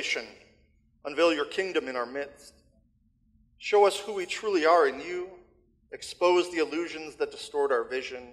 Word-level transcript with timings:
revelation. 0.00 0.24
Unveil 1.04 1.34
your 1.34 1.44
kingdom 1.44 1.86
in 1.88 1.94
our 1.96 2.06
midst. 2.06 2.54
Show 3.58 3.86
us 3.86 3.98
who 3.98 4.14
we 4.14 4.24
truly 4.24 4.64
are 4.64 4.88
in 4.88 4.98
you. 5.00 5.28
Expose 5.92 6.50
the 6.50 6.58
illusions 6.58 7.16
that 7.16 7.30
distort 7.30 7.70
our 7.70 7.84
vision. 7.84 8.32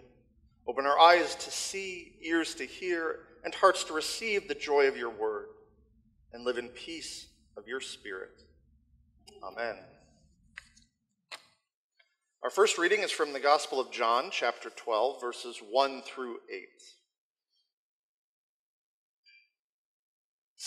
Open 0.66 0.86
our 0.86 0.98
eyes 0.98 1.36
to 1.36 1.52
see, 1.52 2.14
ears 2.22 2.56
to 2.56 2.66
hear, 2.66 3.20
and 3.44 3.54
hearts 3.54 3.84
to 3.86 3.94
receive 3.94 4.48
the 4.48 4.56
joy 4.56 4.88
of 4.88 4.96
your 4.96 5.10
word, 5.10 5.48
and 6.32 6.46
live 6.46 6.58
in 6.58 6.70
peace 6.70 7.28
of 7.58 7.68
your 7.68 7.82
spirit. 7.82 8.44
Amen. 9.44 9.76
Our 12.44 12.50
first 12.50 12.78
reading 12.78 13.02
is 13.02 13.12
from 13.12 13.34
the 13.34 13.40
Gospel 13.42 13.80
of 13.80 13.92
John, 13.92 14.30
chapter 14.32 14.70
12, 14.70 15.20
verses 15.20 15.62
1 15.70 16.02
through 16.04 16.38
8. 16.50 16.68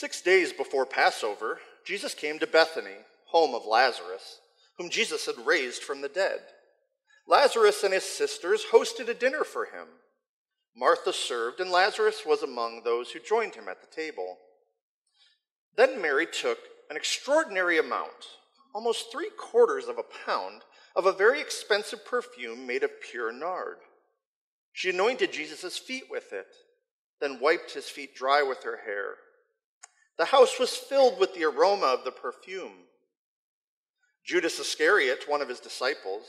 Six 0.01 0.23
days 0.23 0.55
before 0.55 0.87
Passover, 0.87 1.61
Jesus 1.85 2.15
came 2.15 2.39
to 2.39 2.47
Bethany, 2.47 3.05
home 3.27 3.55
of 3.55 3.67
Lazarus, 3.67 4.41
whom 4.79 4.89
Jesus 4.89 5.27
had 5.27 5.47
raised 5.47 5.83
from 5.83 6.01
the 6.01 6.09
dead. 6.09 6.39
Lazarus 7.29 7.85
and 7.85 7.93
his 7.93 8.05
sisters 8.05 8.65
hosted 8.73 9.09
a 9.09 9.15
dinner 9.15 9.45
for 9.45 9.67
him. 9.67 9.89
Martha 10.75 11.13
served, 11.13 11.61
and 11.61 11.71
Lazarus 11.71 12.23
was 12.25 12.43
among 12.43 12.83
those 12.83 13.11
who 13.11 13.21
joined 13.21 13.55
him 13.55 13.69
at 13.69 13.83
the 13.83 13.95
table. 13.95 14.39
Then 15.77 16.01
Mary 16.01 16.25
took 16.25 16.61
an 16.89 16.97
extraordinary 16.97 17.79
amount, 17.79 18.25
almost 18.75 19.13
three 19.13 19.29
quarters 19.39 19.85
of 19.85 19.99
a 19.99 20.25
pound, 20.25 20.63
of 20.97 21.05
a 21.05 21.13
very 21.13 21.43
expensive 21.43 22.07
perfume 22.07 22.67
made 22.67 22.85
of 22.85 23.03
pure 23.03 23.33
nard. 23.33 23.77
She 24.73 24.89
anointed 24.89 25.31
Jesus' 25.31 25.77
feet 25.77 26.05
with 26.11 26.33
it, 26.33 26.49
then 27.21 27.39
wiped 27.39 27.73
his 27.73 27.91
feet 27.91 28.15
dry 28.15 28.43
with 28.43 28.63
her 28.63 28.79
hair. 28.87 29.17
The 30.21 30.27
house 30.27 30.59
was 30.59 30.77
filled 30.77 31.19
with 31.19 31.33
the 31.33 31.45
aroma 31.45 31.87
of 31.87 32.05
the 32.05 32.11
perfume. 32.11 32.85
Judas 34.23 34.59
Iscariot, 34.59 35.25
one 35.27 35.41
of 35.41 35.49
his 35.49 35.61
disciples, 35.61 36.27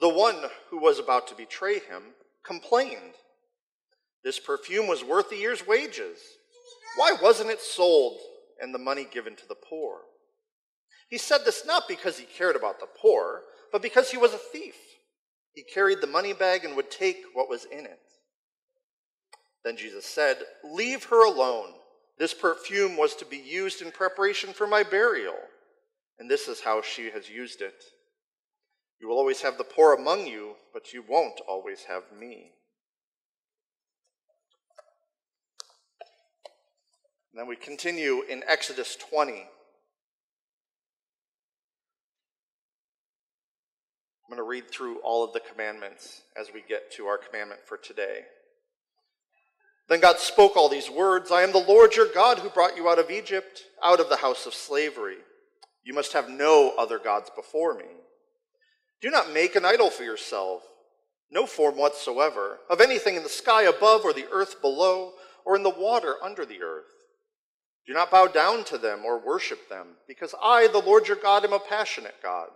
the 0.00 0.08
one 0.08 0.44
who 0.70 0.80
was 0.80 1.00
about 1.00 1.26
to 1.26 1.34
betray 1.34 1.80
him, 1.80 2.14
complained. 2.44 3.14
This 4.22 4.38
perfume 4.38 4.86
was 4.86 5.02
worth 5.02 5.32
a 5.32 5.36
year's 5.36 5.66
wages. 5.66 6.18
Why 6.94 7.16
wasn't 7.20 7.50
it 7.50 7.60
sold 7.60 8.20
and 8.62 8.72
the 8.72 8.78
money 8.78 9.08
given 9.12 9.34
to 9.34 9.48
the 9.48 9.56
poor? 9.56 10.02
He 11.08 11.18
said 11.18 11.40
this 11.44 11.66
not 11.66 11.88
because 11.88 12.16
he 12.16 12.26
cared 12.26 12.54
about 12.54 12.78
the 12.78 12.86
poor, 12.96 13.42
but 13.72 13.82
because 13.82 14.08
he 14.08 14.18
was 14.18 14.34
a 14.34 14.38
thief. 14.38 14.76
He 15.50 15.64
carried 15.64 16.00
the 16.00 16.06
money 16.06 16.32
bag 16.32 16.64
and 16.64 16.76
would 16.76 16.92
take 16.92 17.24
what 17.34 17.50
was 17.50 17.64
in 17.64 17.86
it. 17.86 17.98
Then 19.64 19.76
Jesus 19.76 20.06
said, 20.06 20.38
Leave 20.62 21.02
her 21.06 21.26
alone. 21.26 21.72
This 22.18 22.32
perfume 22.32 22.96
was 22.96 23.14
to 23.16 23.26
be 23.26 23.36
used 23.36 23.82
in 23.82 23.90
preparation 23.90 24.52
for 24.52 24.66
my 24.66 24.82
burial, 24.82 25.36
and 26.18 26.30
this 26.30 26.48
is 26.48 26.60
how 26.60 26.80
she 26.80 27.10
has 27.10 27.28
used 27.28 27.60
it. 27.60 27.84
You 29.00 29.08
will 29.08 29.18
always 29.18 29.42
have 29.42 29.58
the 29.58 29.64
poor 29.64 29.92
among 29.94 30.26
you, 30.26 30.56
but 30.72 30.94
you 30.94 31.04
won't 31.06 31.40
always 31.46 31.84
have 31.84 32.04
me. 32.18 32.52
And 37.32 37.42
then 37.42 37.46
we 37.46 37.56
continue 37.56 38.22
in 38.22 38.42
Exodus 38.48 38.96
20. 38.96 39.32
I'm 39.32 39.46
going 44.30 44.38
to 44.38 44.42
read 44.42 44.70
through 44.70 45.00
all 45.00 45.22
of 45.22 45.34
the 45.34 45.40
commandments 45.40 46.22
as 46.34 46.48
we 46.52 46.64
get 46.66 46.90
to 46.92 47.04
our 47.04 47.18
commandment 47.18 47.60
for 47.66 47.76
today. 47.76 48.22
Then 49.88 50.00
God 50.00 50.18
spoke 50.18 50.56
all 50.56 50.68
these 50.68 50.90
words 50.90 51.30
I 51.30 51.42
am 51.42 51.52
the 51.52 51.58
Lord 51.58 51.94
your 51.94 52.12
God 52.12 52.38
who 52.38 52.48
brought 52.48 52.76
you 52.76 52.88
out 52.88 52.98
of 52.98 53.10
Egypt, 53.10 53.62
out 53.82 54.00
of 54.00 54.08
the 54.08 54.16
house 54.16 54.46
of 54.46 54.54
slavery. 54.54 55.18
You 55.84 55.94
must 55.94 56.12
have 56.12 56.28
no 56.28 56.74
other 56.76 56.98
gods 56.98 57.30
before 57.34 57.74
me. 57.74 57.84
Do 59.00 59.10
not 59.10 59.32
make 59.32 59.54
an 59.54 59.64
idol 59.64 59.90
for 59.90 60.02
yourself, 60.02 60.62
no 61.30 61.46
form 61.46 61.76
whatsoever, 61.76 62.58
of 62.68 62.80
anything 62.80 63.14
in 63.14 63.22
the 63.22 63.28
sky 63.28 63.62
above 63.62 64.04
or 64.04 64.12
the 64.12 64.26
earth 64.32 64.60
below, 64.60 65.12
or 65.44 65.54
in 65.54 65.62
the 65.62 65.70
water 65.70 66.16
under 66.22 66.44
the 66.44 66.62
earth. 66.62 66.84
Do 67.86 67.92
not 67.92 68.10
bow 68.10 68.26
down 68.26 68.64
to 68.64 68.78
them 68.78 69.04
or 69.04 69.24
worship 69.24 69.68
them, 69.68 69.96
because 70.08 70.34
I, 70.42 70.66
the 70.66 70.78
Lord 70.78 71.06
your 71.06 71.16
God, 71.16 71.44
am 71.44 71.52
a 71.52 71.60
passionate 71.60 72.16
God. 72.20 72.48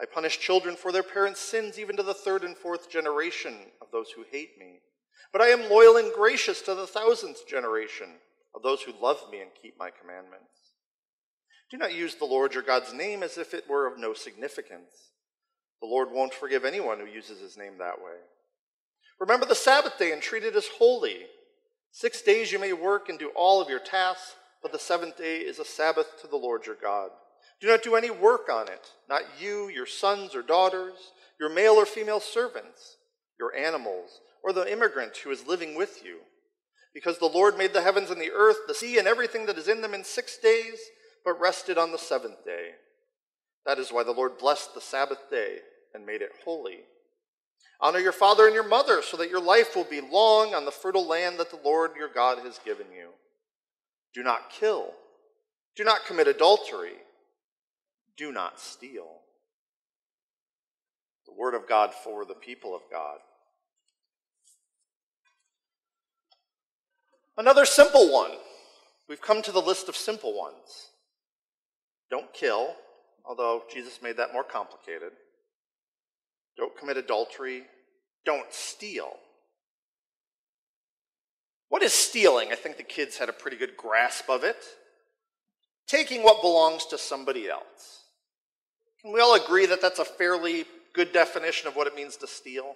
I 0.00 0.06
punish 0.06 0.40
children 0.40 0.74
for 0.74 0.90
their 0.90 1.04
parents' 1.04 1.40
sins, 1.40 1.78
even 1.78 1.96
to 1.96 2.02
the 2.02 2.14
third 2.14 2.42
and 2.42 2.56
fourth 2.56 2.90
generation 2.90 3.54
of 3.80 3.88
those 3.92 4.10
who 4.10 4.24
hate 4.30 4.58
me. 4.58 4.80
But 5.32 5.42
I 5.42 5.48
am 5.48 5.70
loyal 5.70 5.96
and 5.96 6.12
gracious 6.12 6.62
to 6.62 6.74
the 6.74 6.86
thousandth 6.86 7.46
generation 7.46 8.08
of 8.54 8.62
those 8.62 8.82
who 8.82 8.92
love 9.00 9.20
me 9.30 9.40
and 9.40 9.50
keep 9.60 9.78
my 9.78 9.90
commandments. 9.90 10.46
Do 11.70 11.76
not 11.76 11.94
use 11.94 12.14
the 12.14 12.24
Lord 12.24 12.54
your 12.54 12.62
God's 12.62 12.94
name 12.94 13.22
as 13.22 13.36
if 13.36 13.52
it 13.52 13.68
were 13.68 13.86
of 13.86 13.98
no 13.98 14.14
significance. 14.14 15.10
The 15.80 15.88
Lord 15.88 16.10
won't 16.10 16.34
forgive 16.34 16.64
anyone 16.64 16.98
who 16.98 17.06
uses 17.06 17.40
his 17.40 17.56
name 17.56 17.78
that 17.78 17.98
way. 17.98 18.16
Remember 19.20 19.46
the 19.46 19.54
Sabbath 19.54 19.98
day 19.98 20.12
and 20.12 20.22
treat 20.22 20.44
it 20.44 20.56
as 20.56 20.66
holy. 20.78 21.26
Six 21.90 22.22
days 22.22 22.52
you 22.52 22.58
may 22.58 22.72
work 22.72 23.08
and 23.08 23.18
do 23.18 23.30
all 23.34 23.60
of 23.60 23.68
your 23.68 23.80
tasks, 23.80 24.34
but 24.62 24.72
the 24.72 24.78
seventh 24.78 25.18
day 25.18 25.38
is 25.38 25.58
a 25.58 25.64
Sabbath 25.64 26.20
to 26.22 26.26
the 26.26 26.36
Lord 26.36 26.66
your 26.66 26.76
God. 26.80 27.10
Do 27.60 27.66
not 27.66 27.82
do 27.82 27.96
any 27.96 28.10
work 28.10 28.48
on 28.50 28.68
it, 28.68 28.92
not 29.08 29.22
you, 29.40 29.68
your 29.68 29.86
sons 29.86 30.34
or 30.34 30.42
daughters, 30.42 30.94
your 31.40 31.48
male 31.48 31.74
or 31.74 31.86
female 31.86 32.20
servants, 32.20 32.96
your 33.38 33.54
animals, 33.54 34.20
or 34.42 34.52
the 34.52 34.70
immigrant 34.70 35.16
who 35.18 35.30
is 35.30 35.46
living 35.46 35.76
with 35.76 36.04
you. 36.04 36.18
Because 36.94 37.18
the 37.18 37.26
Lord 37.26 37.58
made 37.58 37.72
the 37.72 37.82
heavens 37.82 38.10
and 38.10 38.20
the 38.20 38.32
earth, 38.32 38.56
the 38.66 38.74
sea, 38.74 38.98
and 38.98 39.06
everything 39.06 39.46
that 39.46 39.58
is 39.58 39.68
in 39.68 39.82
them 39.82 39.94
in 39.94 40.04
six 40.04 40.38
days, 40.38 40.78
but 41.24 41.40
rested 41.40 41.78
on 41.78 41.92
the 41.92 41.98
seventh 41.98 42.44
day. 42.44 42.70
That 43.66 43.78
is 43.78 43.92
why 43.92 44.02
the 44.02 44.12
Lord 44.12 44.38
blessed 44.38 44.74
the 44.74 44.80
Sabbath 44.80 45.30
day 45.30 45.58
and 45.94 46.06
made 46.06 46.22
it 46.22 46.32
holy. 46.44 46.78
Honor 47.80 47.98
your 47.98 48.12
father 48.12 48.46
and 48.46 48.54
your 48.54 48.66
mother 48.66 49.02
so 49.02 49.16
that 49.18 49.30
your 49.30 49.42
life 49.42 49.76
will 49.76 49.84
be 49.84 50.00
long 50.00 50.54
on 50.54 50.64
the 50.64 50.70
fertile 50.70 51.06
land 51.06 51.38
that 51.38 51.50
the 51.50 51.60
Lord 51.64 51.92
your 51.96 52.08
God 52.08 52.38
has 52.38 52.58
given 52.64 52.86
you. 52.92 53.10
Do 54.14 54.22
not 54.22 54.50
kill. 54.50 54.92
Do 55.76 55.84
not 55.84 56.06
commit 56.06 56.26
adultery. 56.26 56.96
Do 58.16 58.32
not 58.32 58.58
steal. 58.58 59.20
The 61.26 61.34
word 61.34 61.54
of 61.54 61.68
God 61.68 61.92
for 61.94 62.24
the 62.24 62.34
people 62.34 62.74
of 62.74 62.82
God. 62.90 63.18
Another 67.38 67.64
simple 67.64 68.12
one. 68.12 68.32
We've 69.08 69.20
come 69.20 69.42
to 69.42 69.52
the 69.52 69.62
list 69.62 69.88
of 69.88 69.96
simple 69.96 70.36
ones. 70.36 70.88
Don't 72.10 72.32
kill, 72.34 72.74
although 73.24 73.62
Jesus 73.72 74.02
made 74.02 74.16
that 74.16 74.32
more 74.32 74.42
complicated. 74.42 75.12
Don't 76.56 76.76
commit 76.76 76.96
adultery. 76.96 77.62
Don't 78.26 78.52
steal. 78.52 79.12
What 81.68 81.84
is 81.84 81.92
stealing? 81.92 82.50
I 82.50 82.56
think 82.56 82.76
the 82.76 82.82
kids 82.82 83.16
had 83.16 83.28
a 83.28 83.32
pretty 83.32 83.56
good 83.56 83.76
grasp 83.76 84.28
of 84.28 84.42
it. 84.42 84.64
Taking 85.86 86.24
what 86.24 86.42
belongs 86.42 86.86
to 86.86 86.98
somebody 86.98 87.48
else. 87.48 88.02
Can 89.00 89.12
we 89.12 89.20
all 89.20 89.36
agree 89.36 89.66
that 89.66 89.80
that's 89.80 90.00
a 90.00 90.04
fairly 90.04 90.64
good 90.92 91.12
definition 91.12 91.68
of 91.68 91.76
what 91.76 91.86
it 91.86 91.94
means 91.94 92.16
to 92.16 92.26
steal? 92.26 92.74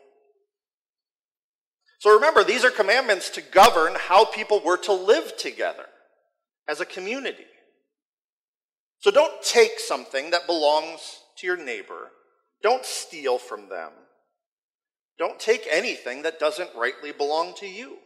So 2.02 2.12
remember, 2.12 2.42
these 2.42 2.64
are 2.64 2.70
commandments 2.72 3.30
to 3.30 3.40
govern 3.40 3.92
how 3.96 4.24
people 4.24 4.60
were 4.60 4.78
to 4.78 4.92
live 4.92 5.36
together 5.36 5.86
as 6.66 6.80
a 6.80 6.84
community. 6.84 7.46
So 8.98 9.12
don't 9.12 9.40
take 9.40 9.78
something 9.78 10.32
that 10.32 10.48
belongs 10.48 11.20
to 11.36 11.46
your 11.46 11.56
neighbor, 11.56 12.10
don't 12.60 12.84
steal 12.84 13.38
from 13.38 13.68
them, 13.68 13.92
don't 15.16 15.38
take 15.38 15.64
anything 15.70 16.22
that 16.22 16.40
doesn't 16.40 16.70
rightly 16.76 17.12
belong 17.12 17.54
to 17.58 17.68
you. 17.68 17.98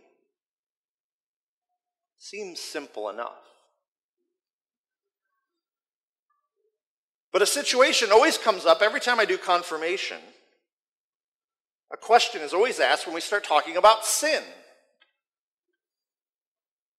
Seems 2.19 2.61
simple 2.61 3.09
enough. 3.09 3.33
But 7.33 7.41
a 7.41 7.47
situation 7.47 8.13
always 8.13 8.37
comes 8.37 8.67
up 8.67 8.83
every 8.83 9.01
time 9.01 9.21
I 9.21 9.25
do 9.25 9.39
confirmation. 9.39 10.19
A 11.93 11.97
question 11.97 12.43
is 12.43 12.53
always 12.53 12.81
asked 12.81 13.07
when 13.07 13.15
we 13.15 13.21
start 13.21 13.45
talking 13.45 13.77
about 13.77 14.05
sin. 14.05 14.43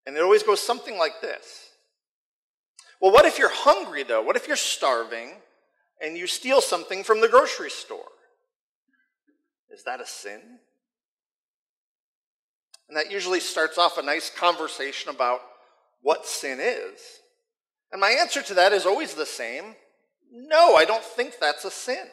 And 0.05 0.15
it 0.15 0.23
always 0.23 0.43
goes 0.43 0.61
something 0.61 0.97
like 0.97 1.21
this 1.21 1.69
Well, 3.01 3.11
what 3.11 3.25
if 3.25 3.37
you're 3.37 3.51
hungry, 3.51 4.03
though? 4.03 4.21
What 4.21 4.35
if 4.35 4.47
you're 4.47 4.55
starving 4.55 5.33
and 6.01 6.17
you 6.17 6.27
steal 6.27 6.61
something 6.61 7.03
from 7.03 7.21
the 7.21 7.27
grocery 7.27 7.69
store? 7.69 8.11
Is 9.69 9.83
that 9.83 9.99
a 9.99 10.05
sin? 10.05 10.41
And 12.87 12.95
that 12.95 13.11
usually 13.11 13.41
starts 13.41 13.77
off 13.77 13.97
a 13.97 14.01
nice 14.01 14.29
conversation 14.29 15.09
about 15.09 15.41
what 16.01 16.25
sin 16.25 16.59
is. 16.61 17.01
And 17.91 17.99
my 17.99 18.11
answer 18.11 18.41
to 18.43 18.53
that 18.53 18.71
is 18.71 18.85
always 18.85 19.13
the 19.13 19.25
same 19.25 19.75
no, 20.31 20.75
I 20.75 20.85
don't 20.85 21.03
think 21.03 21.39
that's 21.39 21.65
a 21.65 21.71
sin. 21.71 22.05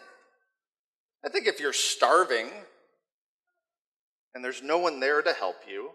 I 1.25 1.29
think 1.29 1.47
if 1.47 1.61
you're 1.61 1.73
starving 1.73 2.51
and 4.35 4.45
there's 4.45 4.63
no 4.63 4.79
one 4.79 5.01
there 5.01 5.23
to 5.23 5.33
help 5.33 5.57
you, 5.69 5.91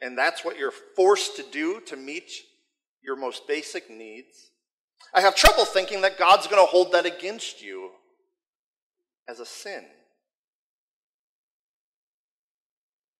and 0.00 0.16
that's 0.16 0.44
what 0.44 0.58
you're 0.58 0.72
forced 0.96 1.36
to 1.36 1.44
do 1.50 1.80
to 1.86 1.96
meet 1.96 2.30
your 3.02 3.16
most 3.16 3.48
basic 3.48 3.90
needs. 3.90 4.50
I 5.14 5.20
have 5.20 5.34
trouble 5.34 5.64
thinking 5.64 6.02
that 6.02 6.18
God's 6.18 6.46
going 6.46 6.62
to 6.62 6.70
hold 6.70 6.92
that 6.92 7.06
against 7.06 7.62
you 7.62 7.90
as 9.28 9.40
a 9.40 9.46
sin. 9.46 9.84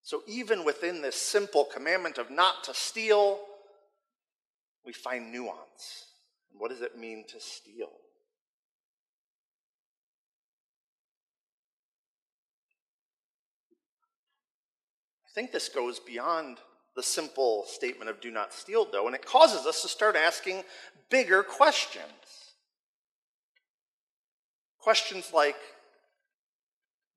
So, 0.03 0.23
even 0.27 0.65
within 0.65 1.03
this 1.03 1.17
simple 1.17 1.65
commandment 1.65 2.17
of 2.17 2.31
not 2.31 2.65
to 2.65 2.75
steal, 2.75 3.41
we 4.85 4.93
find 4.93 5.31
nuance. 5.31 6.07
What 6.57 6.71
does 6.71 6.81
it 6.81 6.99
mean 6.99 7.25
to 7.29 7.41
steal? 7.41 7.91
Think 15.39 15.53
this 15.53 15.69
goes 15.69 16.01
beyond 16.01 16.57
the 16.97 17.03
simple 17.03 17.65
statement 17.69 18.11
of 18.11 18.21
do 18.21 18.29
not 18.29 18.53
steal, 18.53 18.85
though, 18.91 19.07
and 19.07 19.15
it 19.15 19.25
causes 19.25 19.67
us 19.67 19.83
to 19.83 19.89
start 19.89 20.17
asking 20.17 20.65
bigger 21.11 21.45
questions. 21.45 22.03
Questions 24.81 25.31
like 25.33 25.55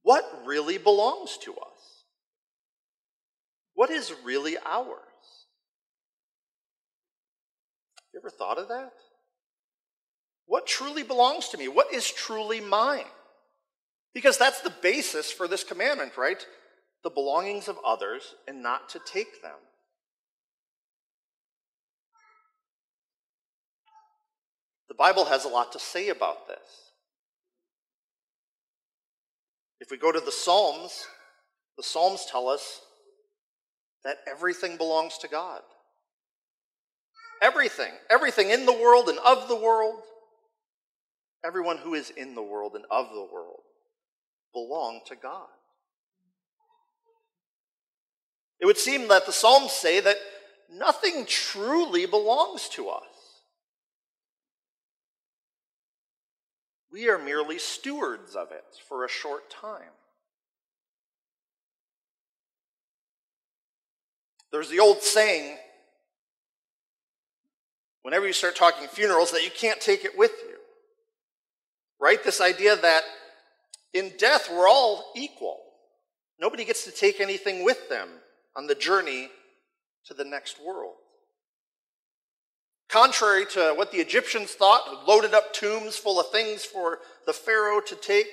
what 0.03 0.23
really 0.45 0.77
belongs 0.77 1.35
to 1.38 1.53
us? 1.53 2.03
What 3.73 3.89
is 3.89 4.13
really 4.24 4.56
ours? 4.67 5.00
You 8.13 8.19
ever 8.19 8.29
thought 8.29 8.59
of 8.59 8.67
that? 8.67 8.91
What 10.45 10.67
truly 10.67 11.01
belongs 11.01 11.47
to 11.50 11.57
me? 11.57 11.67
What 11.67 11.91
is 11.91 12.07
truly 12.07 12.62
mine? 12.62 13.06
Because 14.13 14.38
that's 14.38 14.62
the 14.62 14.74
basis 14.83 15.31
for 15.31 15.47
this 15.47 15.63
commandment, 15.63 16.17
right? 16.17 16.45
The 17.03 17.09
belongings 17.09 17.68
of 17.68 17.77
others 17.86 18.36
and 18.48 18.62
not 18.62 18.89
to 18.89 19.00
take 19.00 19.42
them. 19.42 19.57
The 24.88 24.95
Bible 24.95 25.25
has 25.25 25.45
a 25.45 25.50
lot 25.50 25.71
to 25.71 25.80
say 25.80 26.09
about 26.09 26.48
this. 26.48 26.92
If 29.80 29.89
we 29.89 29.98
go 29.98 30.12
to 30.12 30.19
the 30.19 30.31
Psalms, 30.31 31.07
the 31.77 31.83
Psalms 31.83 32.25
tell 32.30 32.48
us 32.48 32.81
that 34.03 34.18
everything 34.30 34.77
belongs 34.77 35.18
to 35.19 35.27
God. 35.27 35.62
Everything, 37.42 37.92
everything 38.09 38.51
in 38.51 38.65
the 38.65 38.74
world 38.74 39.09
and 39.09 39.18
of 39.19 39.48
the 39.48 39.56
world, 39.56 40.01
everyone 41.44 41.77
who 41.77 41.95
is 41.95 42.12
in 42.12 42.36
the 42.36 42.44
world 42.44 42.74
and 42.75 42.86
of 42.92 43.09
the 43.09 43.27
world 43.33 43.62
belong 44.53 45.01
to 45.07 45.15
God. 45.15 45.48
It 48.61 48.67
would 48.67 48.77
seem 48.77 49.07
that 49.07 49.25
the 49.25 49.31
Psalms 49.31 49.71
say 49.71 49.99
that 49.99 50.17
nothing 50.71 51.25
truly 51.25 52.05
belongs 52.05 52.69
to 52.69 52.89
us. 52.89 53.03
We 56.91 57.09
are 57.09 57.17
merely 57.17 57.57
stewards 57.57 58.35
of 58.35 58.51
it 58.51 58.63
for 58.87 59.03
a 59.03 59.09
short 59.09 59.49
time. 59.49 59.89
There's 64.51 64.69
the 64.69 64.79
old 64.79 65.01
saying, 65.01 65.57
whenever 68.03 68.27
you 68.27 68.33
start 68.33 68.55
talking 68.55 68.87
funerals, 68.89 69.31
that 69.31 69.43
you 69.43 69.49
can't 69.49 69.81
take 69.81 70.05
it 70.05 70.17
with 70.17 70.33
you. 70.47 70.57
Right? 71.99 72.23
This 72.23 72.41
idea 72.41 72.75
that 72.75 73.03
in 73.93 74.11
death 74.19 74.49
we're 74.51 74.67
all 74.67 75.13
equal. 75.15 75.57
Nobody 76.39 76.65
gets 76.65 76.83
to 76.85 76.91
take 76.91 77.19
anything 77.19 77.63
with 77.63 77.89
them 77.89 78.09
on 78.56 78.68
the 78.68 78.75
journey 78.75 79.30
to 80.06 80.13
the 80.13 80.25
next 80.25 80.57
world. 80.63 80.95
Contrary 82.89 83.45
to 83.45 83.74
what 83.75 83.92
the 83.92 84.00
Egyptians 84.00 84.51
thought, 84.51 85.07
loaded 85.07 85.33
up 85.33 85.53
tombs 85.53 85.95
full 85.95 86.19
of 86.19 86.30
things 86.30 86.65
for 86.65 87.00
the 87.25 87.33
Pharaoh 87.33 87.80
to 87.80 87.95
take, 87.95 88.27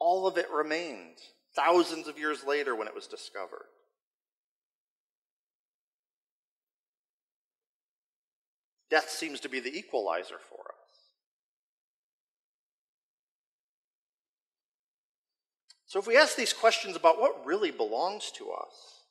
all 0.00 0.26
of 0.26 0.36
it 0.36 0.50
remained 0.52 1.18
thousands 1.54 2.08
of 2.08 2.18
years 2.18 2.44
later 2.44 2.74
when 2.74 2.88
it 2.88 2.94
was 2.94 3.06
discovered. 3.06 3.66
Death 8.90 9.10
seems 9.10 9.38
to 9.40 9.48
be 9.48 9.60
the 9.60 9.76
equalizer 9.76 10.38
for 10.48 10.62
us. 10.62 10.79
So, 15.90 15.98
if 15.98 16.06
we 16.06 16.16
ask 16.16 16.36
these 16.36 16.52
questions 16.52 16.94
about 16.94 17.18
what 17.18 17.44
really 17.44 17.72
belongs 17.72 18.30
to 18.36 18.52
us, 18.52 19.02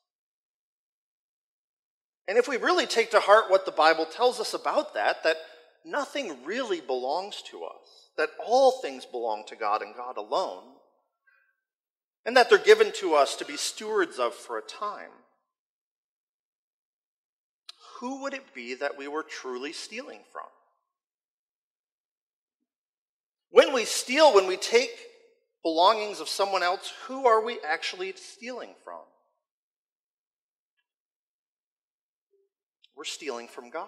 and 2.25 2.37
if 2.37 2.47
we 2.47 2.55
really 2.55 2.85
take 2.85 3.11
to 3.11 3.19
heart 3.19 3.51
what 3.51 3.65
the 3.65 3.71
Bible 3.73 4.05
tells 4.05 4.39
us 4.39 4.53
about 4.53 4.93
that, 4.93 5.21
that 5.25 5.35
nothing 5.83 6.37
really 6.45 6.79
belongs 6.79 7.41
to 7.51 7.65
us, 7.65 8.11
that 8.15 8.29
all 8.47 8.71
things 8.71 9.05
belong 9.05 9.43
to 9.47 9.57
God 9.57 9.81
and 9.81 9.93
God 9.93 10.15
alone, 10.15 10.63
and 12.25 12.37
that 12.37 12.49
they're 12.49 12.57
given 12.57 12.93
to 12.93 13.13
us 13.13 13.35
to 13.35 13.43
be 13.43 13.57
stewards 13.57 14.17
of 14.17 14.33
for 14.33 14.57
a 14.57 14.61
time, 14.61 15.11
who 17.99 18.21
would 18.21 18.33
it 18.33 18.53
be 18.55 18.73
that 18.75 18.97
we 18.97 19.09
were 19.09 19.23
truly 19.23 19.73
stealing 19.73 20.21
from? 20.31 20.47
When 23.49 23.73
we 23.73 23.83
steal, 23.83 24.33
when 24.33 24.47
we 24.47 24.55
take 24.55 25.08
belongings 25.63 26.19
of 26.19 26.29
someone 26.29 26.63
else, 26.63 26.93
who 27.07 27.27
are 27.27 27.43
we 27.43 27.59
actually 27.67 28.13
stealing 28.13 28.75
from? 28.83 29.01
We're 32.95 33.05
stealing 33.05 33.47
from 33.47 33.69
God. 33.69 33.87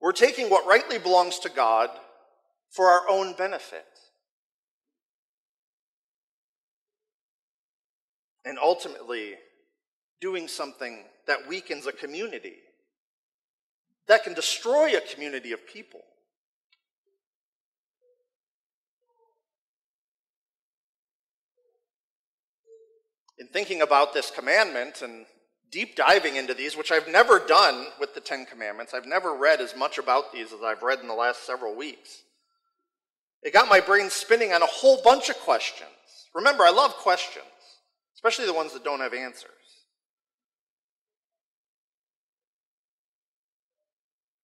We're 0.00 0.12
taking 0.12 0.50
what 0.50 0.66
rightly 0.66 0.98
belongs 0.98 1.38
to 1.40 1.48
God 1.48 1.90
for 2.70 2.86
our 2.86 3.08
own 3.08 3.34
benefit. 3.34 3.86
And 8.44 8.58
ultimately, 8.58 9.34
doing 10.20 10.48
something 10.48 11.04
that 11.26 11.48
weakens 11.48 11.86
a 11.86 11.92
community, 11.92 12.56
that 14.06 14.22
can 14.22 14.34
destroy 14.34 14.96
a 14.96 15.00
community 15.00 15.52
of 15.52 15.66
people. 15.66 16.02
In 23.38 23.48
thinking 23.48 23.82
about 23.82 24.14
this 24.14 24.30
commandment 24.30 25.02
and 25.02 25.26
deep 25.70 25.94
diving 25.96 26.36
into 26.36 26.54
these, 26.54 26.76
which 26.76 26.90
I've 26.90 27.08
never 27.08 27.38
done 27.38 27.86
with 28.00 28.14
the 28.14 28.20
Ten 28.20 28.46
Commandments, 28.46 28.94
I've 28.94 29.06
never 29.06 29.34
read 29.34 29.60
as 29.60 29.76
much 29.76 29.98
about 29.98 30.32
these 30.32 30.52
as 30.52 30.62
I've 30.62 30.82
read 30.82 31.00
in 31.00 31.08
the 31.08 31.14
last 31.14 31.44
several 31.44 31.74
weeks. 31.74 32.22
It 33.42 33.52
got 33.52 33.68
my 33.68 33.80
brain 33.80 34.08
spinning 34.10 34.52
on 34.52 34.62
a 34.62 34.66
whole 34.66 35.02
bunch 35.02 35.28
of 35.28 35.36
questions. 35.36 35.90
Remember, 36.34 36.64
I 36.64 36.70
love 36.70 36.92
questions, 36.94 37.44
especially 38.14 38.46
the 38.46 38.54
ones 38.54 38.72
that 38.72 38.84
don't 38.84 39.00
have 39.00 39.14
answers. 39.14 39.50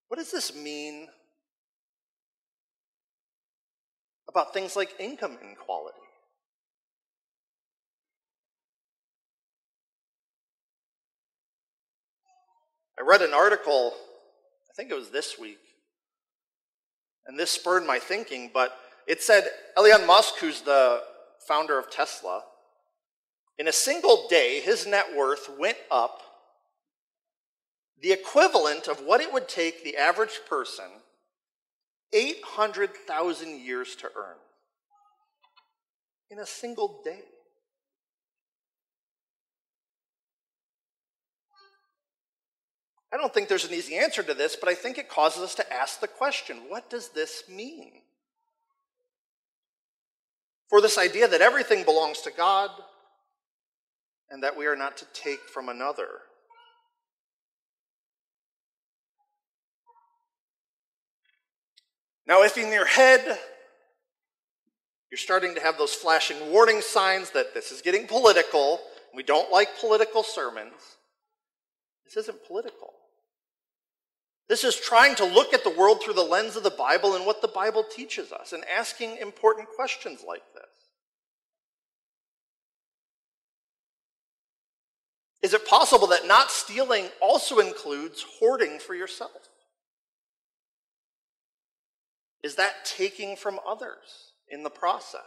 What 0.08 0.18
does 0.18 0.30
this 0.30 0.54
mean 0.54 1.08
about 4.28 4.52
things 4.52 4.76
like 4.76 4.94
income 5.00 5.38
inequality? 5.42 6.01
I 13.02 13.04
read 13.04 13.23
an 13.23 13.35
article, 13.35 13.94
I 14.71 14.75
think 14.76 14.92
it 14.92 14.94
was 14.94 15.11
this 15.11 15.37
week, 15.37 15.59
and 17.26 17.37
this 17.37 17.50
spurred 17.50 17.85
my 17.85 17.99
thinking, 17.99 18.49
but 18.54 18.78
it 19.09 19.21
said 19.21 19.49
Elon 19.76 20.06
Musk, 20.06 20.37
who's 20.38 20.61
the 20.61 21.02
founder 21.49 21.80
of 21.80 21.90
Tesla, 21.90 22.44
in 23.59 23.66
a 23.66 23.73
single 23.73 24.28
day, 24.28 24.61
his 24.61 24.87
net 24.87 25.06
worth 25.16 25.50
went 25.59 25.78
up 25.90 26.21
the 28.00 28.12
equivalent 28.12 28.87
of 28.87 29.00
what 29.00 29.21
it 29.21 29.32
would 29.32 29.49
take 29.49 29.82
the 29.82 29.97
average 29.97 30.38
person 30.49 30.85
800,000 32.12 33.61
years 33.61 33.97
to 33.97 34.11
earn 34.14 34.37
in 36.30 36.38
a 36.38 36.47
single 36.47 37.02
day. 37.04 37.23
I 43.12 43.19
don't 43.19 43.33
think 43.33 43.49
there's 43.49 43.66
an 43.66 43.75
easy 43.75 43.97
answer 43.97 44.23
to 44.23 44.33
this, 44.33 44.57
but 44.57 44.71
I 44.71 44.75
think 44.75 44.97
it 44.97 45.09
causes 45.09 45.42
us 45.42 45.54
to 45.57 45.73
ask 45.73 46.00
the 46.00 46.09
question 46.09 46.57
what 46.69 46.88
does 46.88 47.11
this 47.11 47.45
mean? 47.49 47.92
For 50.71 50.81
this 50.81 50.97
idea 50.97 51.28
that 51.28 51.42
everything 51.42 51.85
belongs 51.85 52.23
to 52.23 52.31
God 52.31 52.71
and 54.31 54.42
that 54.42 54.57
we 54.57 54.66
are 54.66 54.76
not 54.76 54.97
to 54.97 55.07
take 55.12 55.40
from 55.40 55.69
another. 55.69 56.09
Now, 62.26 62.42
if 62.42 62.57
in 62.57 62.73
your 62.73 62.87
head 62.87 63.38
you're 65.11 65.19
starting 65.19 65.54
to 65.54 65.61
have 65.61 65.76
those 65.76 65.92
flashing 65.92 66.50
warning 66.50 66.81
signs 66.81 67.31
that 67.33 67.52
this 67.52 67.71
is 67.71 67.83
getting 67.83 68.07
political, 68.07 68.81
we 69.14 69.23
don't 69.23 69.52
like 69.52 69.78
political 69.78 70.23
sermons, 70.23 70.97
This 72.07 72.16
isn't 72.16 72.47
political. 72.47 72.91
This 74.52 74.64
is 74.64 74.76
trying 74.76 75.14
to 75.14 75.25
look 75.25 75.54
at 75.54 75.64
the 75.64 75.71
world 75.71 76.02
through 76.02 76.12
the 76.12 76.23
lens 76.23 76.56
of 76.56 76.62
the 76.62 76.68
Bible 76.68 77.16
and 77.16 77.25
what 77.25 77.40
the 77.40 77.49
Bible 77.49 77.87
teaches 77.90 78.32
us 78.32 78.52
and 78.52 78.62
asking 78.66 79.16
important 79.16 79.66
questions 79.66 80.23
like 80.28 80.42
this. 80.52 80.64
Is 85.40 85.54
it 85.54 85.66
possible 85.66 86.06
that 86.09 86.26
not 86.26 86.50
stealing 86.50 87.06
also 87.23 87.61
includes 87.61 88.26
hoarding 88.38 88.78
for 88.78 88.94
yourself? 88.94 89.30
Is 92.42 92.56
that 92.56 92.85
taking 92.85 93.37
from 93.37 93.59
others 93.66 94.35
in 94.50 94.64
the 94.64 94.68
process? 94.68 95.23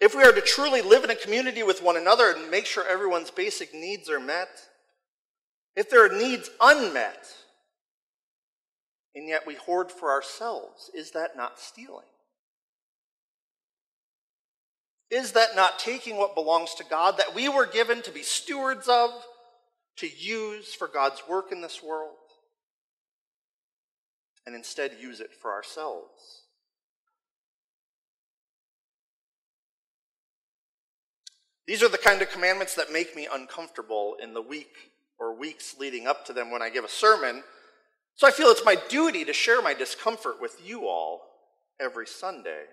If 0.00 0.14
we 0.14 0.22
are 0.22 0.32
to 0.32 0.40
truly 0.40 0.80
live 0.80 1.04
in 1.04 1.10
a 1.10 1.14
community 1.14 1.62
with 1.62 1.82
one 1.82 1.98
another 1.98 2.32
and 2.32 2.50
make 2.50 2.64
sure 2.64 2.88
everyone's 2.88 3.30
basic 3.30 3.74
needs 3.74 4.08
are 4.08 4.18
met, 4.18 4.48
if 5.76 5.90
there 5.90 6.04
are 6.04 6.16
needs 6.16 6.50
unmet, 6.60 7.26
and 9.14 9.28
yet 9.28 9.46
we 9.46 9.54
hoard 9.54 9.90
for 9.90 10.10
ourselves, 10.10 10.90
is 10.94 11.12
that 11.12 11.36
not 11.36 11.58
stealing? 11.58 12.04
Is 15.10 15.32
that 15.32 15.54
not 15.54 15.78
taking 15.78 16.16
what 16.16 16.34
belongs 16.34 16.74
to 16.74 16.84
God 16.84 17.18
that 17.18 17.34
we 17.34 17.48
were 17.48 17.66
given 17.66 18.02
to 18.02 18.10
be 18.10 18.22
stewards 18.22 18.88
of, 18.88 19.10
to 19.96 20.08
use 20.08 20.74
for 20.74 20.88
God's 20.88 21.22
work 21.28 21.52
in 21.52 21.60
this 21.60 21.82
world, 21.82 22.16
and 24.46 24.54
instead 24.54 24.92
use 25.00 25.20
it 25.20 25.30
for 25.40 25.52
ourselves? 25.52 26.42
These 31.66 31.82
are 31.82 31.88
the 31.88 31.98
kind 31.98 32.20
of 32.20 32.30
commandments 32.30 32.74
that 32.74 32.92
make 32.92 33.16
me 33.16 33.26
uncomfortable 33.32 34.16
in 34.22 34.34
the 34.34 34.42
week 34.42 34.92
or 35.18 35.38
weeks 35.38 35.76
leading 35.78 36.06
up 36.06 36.24
to 36.26 36.32
them 36.32 36.50
when 36.50 36.62
I 36.62 36.70
give 36.70 36.84
a 36.84 36.88
sermon. 36.88 37.42
So 38.16 38.26
I 38.26 38.30
feel 38.30 38.48
it's 38.48 38.64
my 38.64 38.76
duty 38.88 39.24
to 39.24 39.32
share 39.32 39.62
my 39.62 39.74
discomfort 39.74 40.40
with 40.40 40.60
you 40.64 40.86
all 40.86 41.22
every 41.80 42.06
Sunday. 42.06 42.64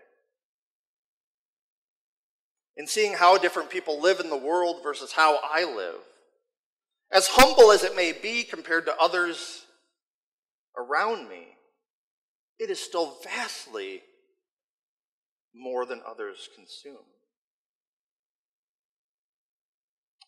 In 2.77 2.87
seeing 2.87 3.13
how 3.13 3.37
different 3.37 3.69
people 3.69 4.01
live 4.01 4.19
in 4.19 4.29
the 4.29 4.37
world 4.37 4.77
versus 4.83 5.11
how 5.11 5.39
I 5.43 5.63
live, 5.63 5.95
as 7.11 7.27
humble 7.27 7.71
as 7.71 7.83
it 7.83 7.95
may 7.95 8.13
be 8.13 8.43
compared 8.43 8.85
to 8.85 8.95
others 8.97 9.65
around 10.77 11.27
me, 11.27 11.47
it 12.57 12.69
is 12.69 12.79
still 12.79 13.17
vastly 13.23 14.01
more 15.53 15.85
than 15.85 16.01
others 16.07 16.47
consume. 16.55 17.03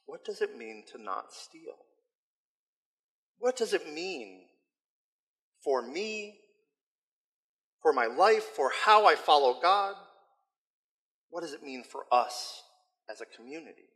What 0.05 0.25
does 0.25 0.41
it 0.41 0.57
mean 0.57 0.83
to 0.91 1.01
not 1.01 1.31
steal? 1.31 1.77
What 3.39 3.57
does 3.57 3.73
it 3.73 3.91
mean 3.93 4.41
for 5.63 5.81
me, 5.81 6.39
for 7.81 7.93
my 7.93 8.05
life, 8.05 8.43
for 8.43 8.71
how 8.85 9.05
I 9.05 9.15
follow 9.15 9.59
God? 9.61 9.95
What 11.29 11.41
does 11.41 11.53
it 11.53 11.63
mean 11.63 11.83
for 11.83 12.05
us 12.11 12.61
as 13.09 13.21
a 13.21 13.25
community? 13.25 13.89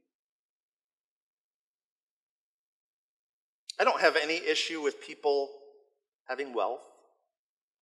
I 3.79 3.83
don't 3.83 4.01
have 4.01 4.15
any 4.15 4.37
issue 4.37 4.81
with 4.81 5.01
people 5.01 5.51
having 6.27 6.53
wealth. 6.53 6.81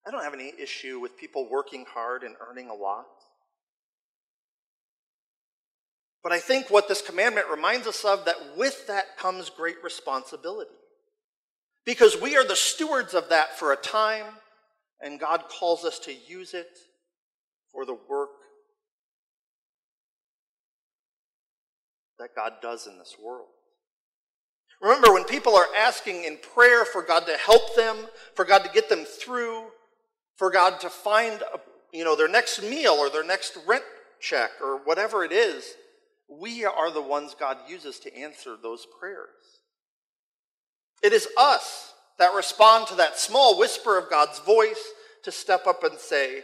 I 0.06 0.10
don't 0.10 0.22
have 0.22 0.34
any 0.34 0.52
issue 0.58 1.00
with 1.00 1.16
people 1.16 1.48
working 1.50 1.84
hard 1.88 2.22
and 2.22 2.36
earning 2.48 2.68
a 2.68 2.74
lot. 2.74 3.06
But 6.22 6.32
I 6.32 6.38
think 6.38 6.70
what 6.70 6.88
this 6.88 7.02
commandment 7.02 7.48
reminds 7.48 7.86
us 7.86 8.04
of 8.04 8.24
that 8.24 8.36
with 8.56 8.86
that 8.88 9.16
comes 9.16 9.48
great 9.48 9.82
responsibility. 9.82 10.70
Because 11.86 12.20
we 12.20 12.36
are 12.36 12.44
the 12.44 12.56
stewards 12.56 13.14
of 13.14 13.28
that 13.30 13.56
for 13.58 13.72
a 13.72 13.76
time, 13.76 14.26
and 15.00 15.20
God 15.20 15.44
calls 15.48 15.84
us 15.84 16.00
to 16.00 16.12
use 16.12 16.52
it 16.52 16.66
for 17.72 17.86
the 17.86 17.96
work 18.08 18.30
that 22.18 22.34
God 22.34 22.54
does 22.60 22.88
in 22.88 22.98
this 22.98 23.14
world. 23.22 23.46
Remember, 24.80 25.12
when 25.12 25.24
people 25.24 25.54
are 25.54 25.68
asking 25.78 26.24
in 26.24 26.38
prayer 26.54 26.84
for 26.84 27.02
God 27.02 27.26
to 27.26 27.36
help 27.36 27.76
them, 27.76 27.96
for 28.34 28.44
God 28.44 28.64
to 28.64 28.70
get 28.70 28.88
them 28.88 29.04
through, 29.04 29.66
for 30.36 30.50
God 30.50 30.80
to 30.80 30.90
find 30.90 31.40
a, 31.54 31.60
you 31.92 32.04
know, 32.04 32.16
their 32.16 32.28
next 32.28 32.62
meal 32.62 32.92
or 32.92 33.08
their 33.08 33.24
next 33.24 33.56
rent 33.66 33.84
check 34.20 34.50
or 34.60 34.78
whatever 34.84 35.24
it 35.24 35.32
is, 35.32 35.74
we 36.28 36.64
are 36.64 36.90
the 36.90 37.00
ones 37.00 37.36
God 37.38 37.58
uses 37.68 38.00
to 38.00 38.14
answer 38.16 38.56
those 38.60 38.86
prayers. 38.98 39.55
It 41.02 41.12
is 41.12 41.28
us 41.36 41.92
that 42.18 42.34
respond 42.34 42.86
to 42.88 42.94
that 42.96 43.18
small 43.18 43.58
whisper 43.58 43.98
of 43.98 44.10
God's 44.10 44.38
voice 44.40 44.82
to 45.24 45.32
step 45.32 45.66
up 45.66 45.84
and 45.84 45.98
say, 45.98 46.40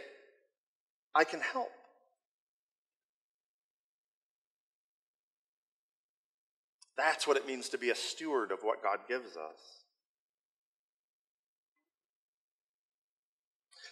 I 1.15 1.23
can 1.23 1.39
help. 1.39 1.71
That's 6.97 7.27
what 7.27 7.37
it 7.37 7.47
means 7.47 7.69
to 7.69 7.77
be 7.77 7.89
a 7.89 7.95
steward 7.95 8.51
of 8.51 8.59
what 8.61 8.83
God 8.83 8.99
gives 9.07 9.35
us. 9.35 9.83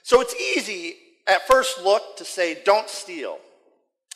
So 0.04 0.22
it's 0.22 0.36
easy 0.36 0.98
at 1.28 1.48
first 1.48 1.82
look 1.84 2.18
to 2.18 2.26
say, 2.26 2.58
don't 2.64 2.90
steal. 2.90 3.40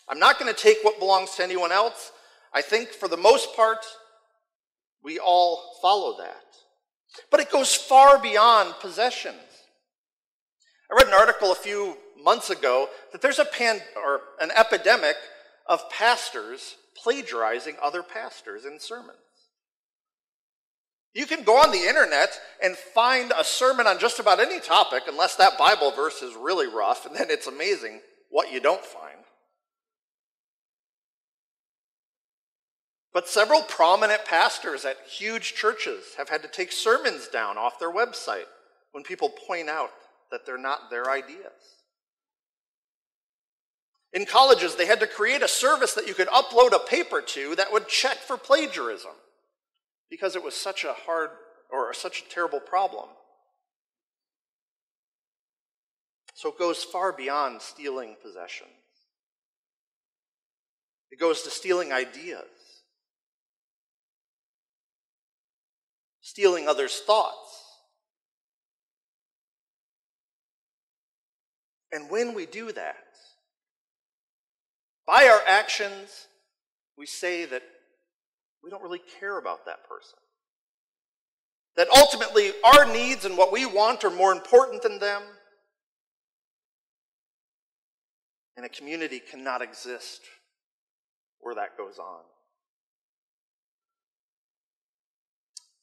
I'm 0.08 0.20
not 0.20 0.40
going 0.40 0.54
to 0.54 0.60
take 0.60 0.78
what 0.84 1.00
belongs 1.00 1.36
to 1.36 1.44
anyone 1.44 1.72
else. 1.72 2.12
I 2.54 2.62
think 2.62 2.90
for 2.90 3.08
the 3.08 3.18
most 3.18 3.56
part, 3.56 3.86
we 5.06 5.20
all 5.20 5.78
follow 5.82 6.18
that. 6.18 6.44
But 7.30 7.40
it 7.40 7.52
goes 7.52 7.74
far 7.74 8.20
beyond 8.20 8.74
possessions. 8.82 9.38
I 10.92 10.96
read 10.96 11.08
an 11.08 11.14
article 11.14 11.52
a 11.52 11.56
few 11.56 11.96
months 12.22 12.50
ago 12.50 12.90
that 13.12 13.22
there's 13.22 13.40
a 13.40 13.46
pan 13.46 13.80
or 13.96 14.22
an 14.42 14.52
epidemic 14.52 15.16
of 15.68 15.90
pastors 15.90 16.76
plagiarizing 17.02 17.76
other 17.82 18.02
pastors 18.02 18.66
in 18.66 18.80
sermons. 18.80 19.20
You 21.14 21.26
can 21.26 21.44
go 21.44 21.58
on 21.58 21.72
the 21.72 21.88
internet 21.88 22.38
and 22.62 22.76
find 22.76 23.32
a 23.38 23.44
sermon 23.44 23.88
on 23.88 24.00
just 24.00 24.20
about 24.20 24.40
any 24.40 24.60
topic, 24.60 25.04
unless 25.08 25.36
that 25.38 25.58
Bible 25.58 25.92
verse 25.92 26.22
is 26.22 26.36
really 26.36 26.68
rough, 26.68 27.06
and 27.06 27.16
then 27.16 27.28
it's 27.30 27.48
amazing 27.48 28.02
what 28.30 28.52
you 28.52 28.60
don't 28.60 28.84
find. 28.84 29.15
But 33.16 33.30
several 33.30 33.62
prominent 33.62 34.26
pastors 34.26 34.84
at 34.84 34.98
huge 35.08 35.54
churches 35.54 36.04
have 36.18 36.28
had 36.28 36.42
to 36.42 36.50
take 36.50 36.74
sermons 36.74 37.30
down 37.30 37.58
off 37.58 37.80
their 37.80 37.92
website 37.92 38.44
when 38.92 39.06
people 39.06 39.30
point 39.30 39.70
out 39.70 39.92
that 40.32 40.46
they're 40.46 40.58
not 40.58 40.90
their 40.90 41.10
ideas. 41.10 41.80
In 44.12 44.26
colleges, 44.26 44.76
they 44.76 44.86
had 44.86 45.00
to 45.00 45.08
create 45.08 45.42
a 45.42 45.48
service 45.48 45.94
that 45.94 46.10
you 46.10 46.14
could 46.14 46.28
upload 46.28 46.74
a 46.74 46.80
paper 46.80 47.22
to 47.22 47.56
that 47.56 47.72
would 47.72 47.88
check 47.88 48.18
for 48.18 48.36
plagiarism 48.36 49.14
because 50.10 50.36
it 50.36 50.44
was 50.44 50.54
such 50.54 50.84
a 50.84 50.92
hard 50.92 51.30
or 51.72 51.94
such 51.94 52.22
a 52.22 52.30
terrible 52.30 52.60
problem. 52.60 53.08
So 56.34 56.50
it 56.50 56.60
goes 56.60 56.84
far 56.84 57.14
beyond 57.14 57.62
stealing 57.62 58.18
possessions. 58.22 58.72
It 61.12 61.20
goes 61.22 61.44
to 61.44 61.50
stealing 61.50 61.94
ideas. 61.94 62.44
Stealing 66.36 66.68
others' 66.68 67.02
thoughts. 67.08 67.64
And 71.94 72.10
when 72.10 72.34
we 72.34 72.46
do 72.46 72.74
that, 72.74 72.98
by 75.08 75.30
our 75.30 75.40
actions, 75.48 76.28
we 76.98 77.06
say 77.06 77.46
that 77.46 77.64
we 78.62 78.70
don't 78.70 78.84
really 78.84 79.02
care 79.22 79.38
about 79.38 79.66
that 79.66 79.88
person. 79.88 80.20
That 81.78 81.88
ultimately 81.96 82.52
our 82.66 82.86
needs 82.86 83.24
and 83.24 83.38
what 83.38 83.54
we 83.54 83.66
want 83.66 84.04
are 84.04 84.12
more 84.12 84.34
important 84.34 84.82
than 84.82 85.00
them. 85.00 85.22
And 88.58 88.66
a 88.66 88.70
community 88.70 89.22
cannot 89.22 89.62
exist 89.62 90.20
where 91.40 91.56
that 91.56 91.78
goes 91.78 91.98
on. 91.98 92.24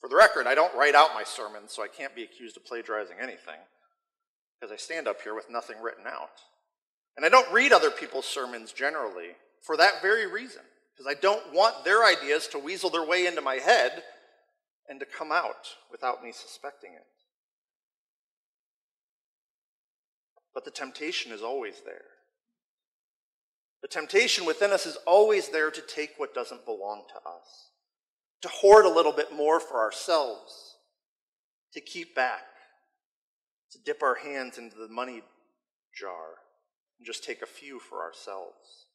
For 0.03 0.09
the 0.09 0.17
record, 0.17 0.49
I 0.49 0.57
don't 0.57 0.75
write 0.75 0.97
out 0.97 1.15
my 1.15 1.23
sermons, 1.23 1.71
so 1.73 1.83
I 1.83 1.87
can't 1.87 2.15
be 2.15 2.25
accused 2.25 2.57
of 2.57 2.67
plagiarizing 2.67 3.19
anything, 3.21 3.61
because 4.61 4.73
I 4.73 4.77
stand 4.77 5.07
up 5.07 5.23
here 5.23 5.33
with 5.33 5.49
nothing 5.49 5.81
written 5.81 6.07
out. 6.09 6.43
And 7.17 7.25
I 7.25 7.29
don't 7.29 7.51
read 7.53 7.73
other 7.73 7.93
people's 7.93 8.27
sermons 8.27 8.73
generally 8.73 9.37
for 9.61 9.77
that 9.77 10.03
very 10.03 10.27
reason, 10.27 10.63
because 10.93 11.07
I 11.09 11.19
don't 11.21 11.55
want 11.55 11.85
their 11.85 12.05
ideas 12.05 12.49
to 12.49 12.59
weasel 12.59 12.91
their 12.91 13.07
way 13.07 13.27
into 13.27 13.41
my 13.41 13.55
head 13.55 14.03
and 14.89 14.99
to 14.99 15.07
come 15.07 15.31
out 15.31 15.69
without 15.89 16.21
me 16.21 16.33
suspecting 16.33 16.95
it. 16.95 17.07
But 20.53 20.65
the 20.65 20.73
temptation 20.73 21.31
is 21.31 21.43
always 21.43 21.81
there. 21.85 22.03
The 23.83 23.89
temptation 23.89 24.47
within 24.47 24.73
us 24.73 24.85
is 24.85 24.99
always 25.07 25.49
there 25.49 25.71
to 25.71 25.81
take 25.81 26.15
what 26.17 26.35
doesn't 26.35 26.67
belong 26.67 27.05
to 27.09 27.17
us 27.29 27.72
to 28.43 28.49
hoard 28.49 28.85
a 28.85 28.91
little 28.91 29.13
bit 29.13 29.33
more 29.33 29.61
for 29.61 29.81
ourselves, 29.81 30.77
to 31.73 31.81
keep 31.81 32.15
back, 32.15 32.43
to 33.71 33.79
dip 33.85 34.03
our 34.03 34.17
hands 34.17 34.59
into 34.59 34.77
the 34.77 34.89
money 34.89 35.23
jar 35.95 36.35
and 36.99 37.07
just 37.07 37.25
take 37.25 37.43
a 37.43 37.47
few 37.47 37.79
for 37.79 38.03
ourselves. 38.03 38.87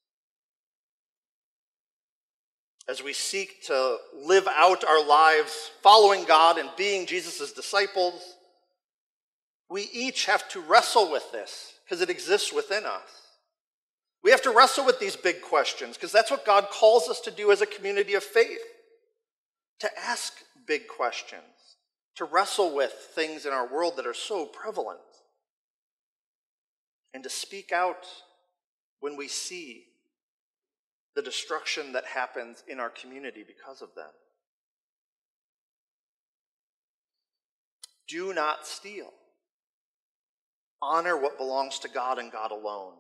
As 2.90 3.04
we 3.04 3.14
seek 3.14 3.66
to 3.66 3.98
live 4.16 4.48
out 4.48 4.86
our 4.86 5.06
lives 5.06 5.72
following 5.82 6.24
God 6.26 6.58
and 6.58 6.70
being 6.78 7.06
Jesus' 7.06 7.52
disciples, 7.52 8.36
we 9.70 9.90
each 9.94 10.26
have 10.26 10.48
to 10.50 10.62
wrestle 10.62 11.12
with 11.12 11.30
this 11.32 11.74
because 11.84 12.02
it 12.02 12.10
exists 12.10 12.54
within 12.54 12.86
us. 12.86 13.10
We 14.24 14.32
have 14.32 14.42
to 14.44 14.52
wrestle 14.52 14.86
with 14.86 15.00
these 15.00 15.16
big 15.16 15.42
questions 15.42 15.96
because 15.96 16.12
that's 16.12 16.32
what 16.32 16.46
God 16.46 16.68
calls 16.70 17.10
us 17.10 17.20
to 17.22 17.32
do 17.32 17.52
as 17.52 17.62
a 17.62 17.66
community 17.66 18.14
of 18.14 18.24
faith 18.24 18.60
to 19.80 20.00
ask 20.00 20.34
big 20.66 20.88
questions, 20.88 21.78
to 22.16 22.26
wrestle 22.26 22.76
with 22.76 22.92
things 22.92 23.46
in 23.46 23.54
our 23.54 23.72
world 23.72 23.96
that 23.98 24.08
are 24.08 24.14
so 24.14 24.46
prevalent, 24.46 25.00
and 27.14 27.24
to 27.24 27.30
speak 27.30 27.72
out 27.72 28.06
when 29.00 29.16
we 29.16 29.28
see 29.28 29.86
the 31.16 31.22
destruction 31.22 31.94
that 31.94 32.06
happens 32.06 32.64
in 32.68 32.80
our 32.80 32.90
community 32.90 33.44
because 33.46 33.82
of 33.82 33.90
them. 33.96 34.10
Do 38.08 38.34
not 38.34 38.66
steal. 38.66 39.12
Honor 40.82 41.18
what 41.18 41.38
belongs 41.38 41.80
to 41.80 41.90
God 41.90 42.20
and 42.20 42.32
God 42.32 42.52
alone. 42.52 42.94